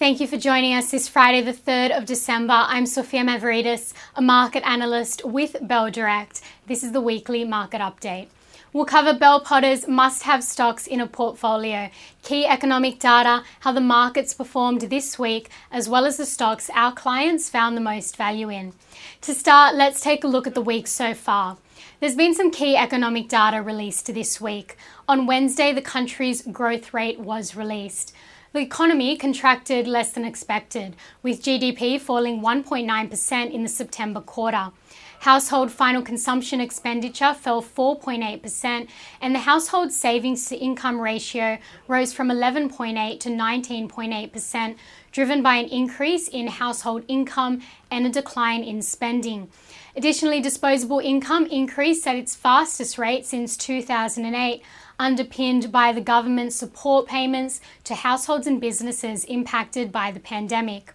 [0.00, 2.54] Thank you for joining us this Friday, the 3rd of December.
[2.54, 6.40] I'm Sophia Mavridis, a market analyst with Bell Direct.
[6.66, 8.28] This is the weekly market update.
[8.72, 11.90] We'll cover Bell Potter's must have stocks in a portfolio,
[12.22, 16.92] key economic data, how the markets performed this week, as well as the stocks our
[16.92, 18.72] clients found the most value in.
[19.20, 21.58] To start, let's take a look at the week so far.
[22.00, 24.78] There's been some key economic data released this week.
[25.06, 28.14] On Wednesday, the country's growth rate was released.
[28.52, 34.72] The economy contracted less than expected, with GDP falling 1.9% in the September quarter.
[35.20, 38.88] Household final consumption expenditure fell 4.8%,
[39.20, 44.76] and the household savings to income ratio rose from 11.8 to 19.8%,
[45.12, 49.48] driven by an increase in household income and a decline in spending.
[49.96, 54.62] Additionally, disposable income increased at its fastest rate since 2008
[54.98, 60.92] underpinned by the government's support payments to households and businesses impacted by the pandemic.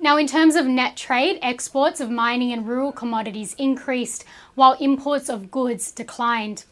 [0.00, 4.24] Now, in terms of net trade, exports of mining and rural commodities increased
[4.54, 6.64] while imports of goods declined.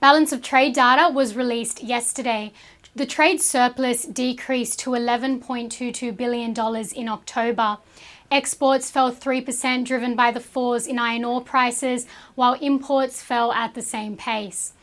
[0.00, 2.52] Balance of trade data was released yesterday.
[2.94, 6.54] The trade surplus decreased to $11.22 billion
[6.94, 7.78] in October.
[8.30, 13.74] Exports fell 3%, driven by the falls in iron ore prices, while imports fell at
[13.74, 14.74] the same pace.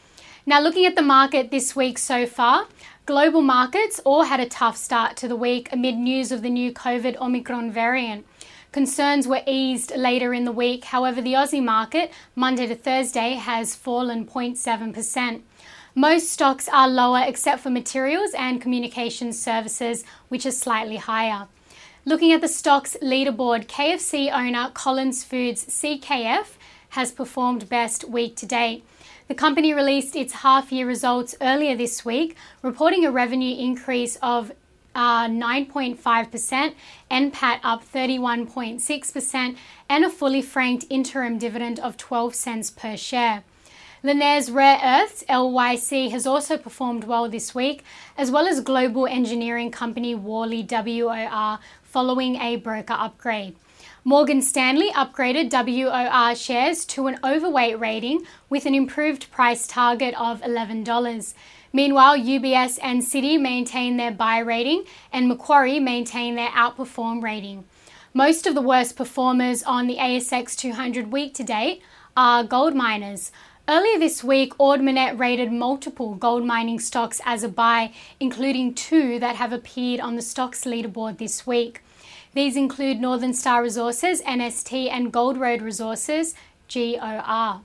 [0.48, 2.68] Now, looking at the market this week so far,
[3.06, 6.72] global markets all had a tough start to the week amid news of the new
[6.72, 8.26] COVID Omicron variant.
[8.72, 10.86] Concerns were eased later in the week.
[10.86, 15.42] However, the Aussie market, Monday to Thursday, has fallen 0.7%.
[15.94, 21.48] Most stocks are lower except for materials and communications services, which are slightly higher.
[22.08, 26.50] Looking at the stocks leaderboard, KFC owner Collins Foods CKF
[26.90, 28.86] has performed best week to date.
[29.28, 34.52] The company released its half year results earlier this week, reporting a revenue increase of
[34.94, 36.76] uh, 9.5%,
[37.10, 39.58] NPAT up 31.6%,
[39.90, 43.44] and a fully franked interim dividend of 12 cents per share.
[44.04, 47.84] Lynas Rare Earths LYC has also performed well this week,
[48.16, 51.58] as well as global engineering company Worley WOR
[51.96, 53.56] following a broker upgrade.
[54.04, 60.42] Morgan Stanley upgraded WOR shares to an overweight rating with an improved price target of
[60.42, 61.34] $11.
[61.72, 64.84] Meanwhile, UBS and Citi maintain their buy rating
[65.14, 67.64] and Macquarie maintain their outperform rating.
[68.14, 71.82] Most of the worst performers on the ASX 200 week to date
[72.18, 73.32] are gold miners.
[73.68, 79.18] Earlier this week, Ord Minnett rated multiple gold mining stocks as a buy, including two
[79.18, 81.82] that have appeared on the stocks leaderboard this week.
[82.36, 86.36] These include Northern Star Resources, NST, and Gold Road Resources,
[86.72, 87.62] GOR.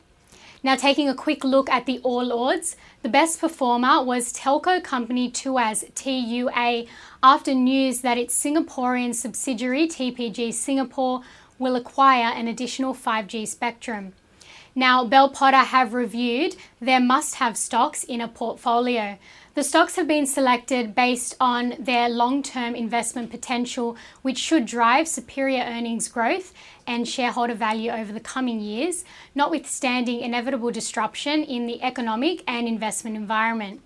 [0.63, 5.31] Now, taking a quick look at the All Ords, the best performer was telco company
[5.31, 6.87] Tuas TUA
[7.23, 11.21] after news that its Singaporean subsidiary TPG Singapore
[11.59, 14.15] will acquire an additional 5G spectrum.
[14.75, 19.19] Now, Bell Potter have reviewed their must have stocks in a portfolio.
[19.55, 25.09] The stocks have been selected based on their long term investment potential, which should drive
[25.09, 26.55] superior earnings growth
[26.87, 29.05] and shareholder value over the coming years,
[29.35, 33.81] notwithstanding inevitable disruption in the economic and investment environment.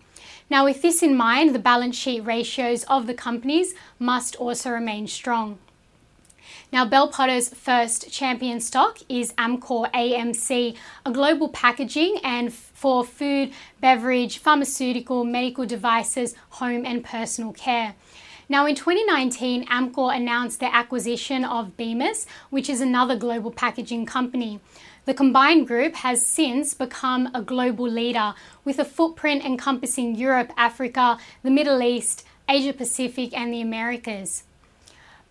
[0.51, 5.07] Now, with this in mind, the balance sheet ratios of the companies must also remain
[5.07, 5.59] strong.
[6.73, 13.53] Now, Bell Potter's first champion stock is Amcor AMC, a global packaging and for food,
[13.81, 17.95] beverage, pharmaceutical, medical devices, home and personal care.
[18.49, 24.61] Now, in 2019, Amcor announced their acquisition of Bemis, which is another global packaging company.
[25.07, 28.35] The combined group has since become a global leader
[28.65, 34.45] with a footprint encompassing Europe, Africa, the Middle East, Asia Pacific, and the Americas.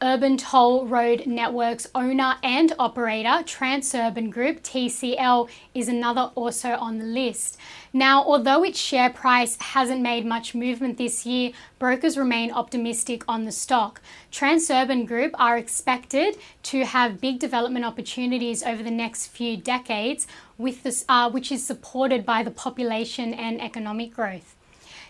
[0.03, 7.05] Urban Toll Road Network's owner and operator, Transurban Group, TCL, is another also on the
[7.05, 7.57] list.
[7.93, 13.45] Now, although its share price hasn't made much movement this year, brokers remain optimistic on
[13.45, 14.01] the stock.
[14.29, 20.83] Transurban Group are expected to have big development opportunities over the next few decades, with
[20.83, 24.53] this, uh, which is supported by the population and economic growth.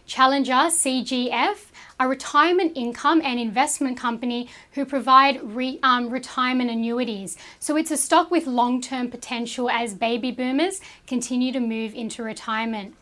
[0.05, 7.37] Challenger CGF, a retirement income and investment company who provide re, um, retirement annuities.
[7.59, 12.23] So it's a stock with long term potential as baby boomers continue to move into
[12.23, 12.95] retirement.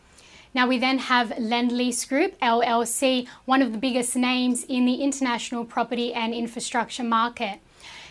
[0.54, 5.64] Now we then have Lendlease Group LLC, one of the biggest names in the international
[5.64, 7.60] property and infrastructure market.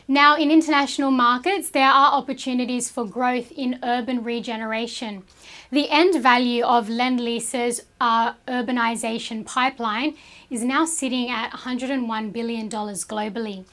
[0.07, 5.23] Now, in international markets, there are opportunities for growth in urban regeneration.
[5.71, 10.15] The end value of Lendlease's uh, urbanization pipeline
[10.49, 13.65] is now sitting at $101 billion globally.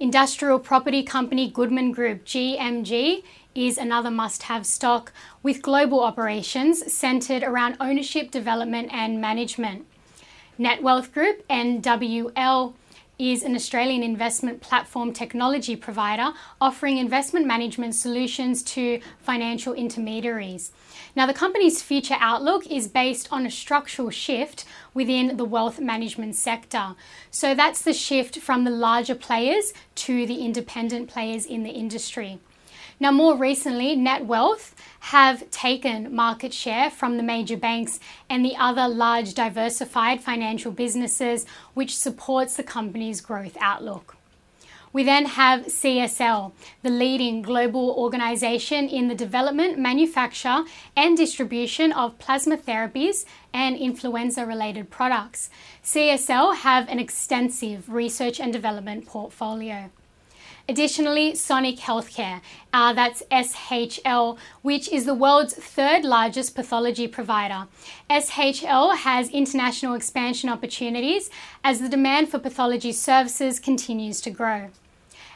[0.00, 3.22] Industrial property company Goodman Group GMG
[3.54, 5.12] is another must have stock
[5.42, 9.86] with global operations centered around ownership, development, and management.
[10.58, 12.74] Netwealth Group, NWL,
[13.18, 20.70] is an Australian investment platform technology provider offering investment management solutions to financial intermediaries.
[21.16, 26.36] Now, the company's future outlook is based on a structural shift within the wealth management
[26.36, 26.94] sector.
[27.30, 32.38] So, that's the shift from the larger players to the independent players in the industry.
[33.00, 38.88] Now, more recently, Netwealth have taken market share from the major banks and the other
[38.88, 44.16] large diversified financial businesses, which supports the company's growth outlook.
[44.92, 46.52] We then have CSL,
[46.82, 50.64] the leading global organization in the development, manufacture,
[50.96, 55.50] and distribution of plasma therapies and influenza related products.
[55.84, 59.90] CSL have an extensive research and development portfolio.
[60.70, 62.42] Additionally, Sonic Healthcare,
[62.74, 67.66] uh, that's SHL, which is the world's third largest pathology provider.
[68.10, 71.30] SHL has international expansion opportunities
[71.64, 74.68] as the demand for pathology services continues to grow.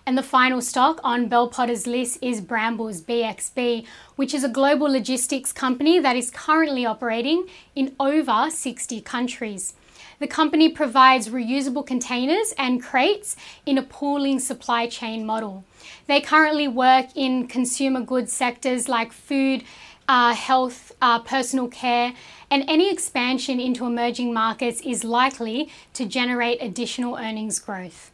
[0.04, 3.86] And the final stock on Bell Potter's list is Brambles BXB,
[4.16, 9.72] which is a global logistics company that is currently operating in over 60 countries.
[10.22, 13.34] The company provides reusable containers and crates
[13.66, 15.64] in a pooling supply chain model.
[16.06, 19.64] They currently work in consumer goods sectors like food,
[20.06, 22.14] uh, health, uh, personal care,
[22.52, 28.12] and any expansion into emerging markets is likely to generate additional earnings growth.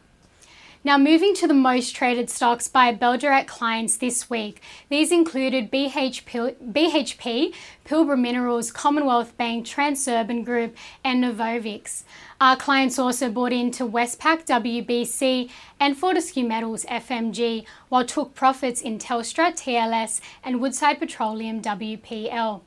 [0.81, 5.69] Now, moving to the most traded stocks by Bell Direct clients this week, these included
[5.69, 7.53] BHP, BHP
[7.83, 12.03] Pilbara Minerals, Commonwealth Bank, Transurban Group, and Novonix.
[12.39, 15.49] Our clients also bought into Westpac, WBC,
[15.81, 22.61] and Fortescue Metals, FMG, while took profits in Telstra, TLS, and Woodside Petroleum, WPL.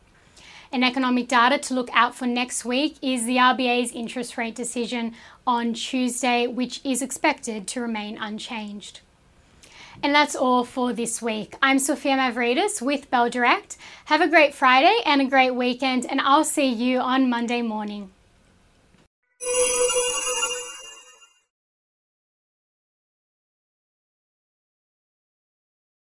[0.73, 5.15] And economic data to look out for next week is the RBA's interest rate decision
[5.47, 9.01] on Tuesday, which is expected to remain unchanged.
[10.03, 11.57] And that's all for this week.
[11.63, 13.77] I'm Sophia Mavridis with Bell Direct.
[14.07, 18.11] Have a great Friday and a great weekend, and I'll see you on Monday morning.